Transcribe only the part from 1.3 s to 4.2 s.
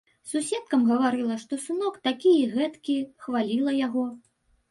што сынок такі і гэткі, хваліла яго.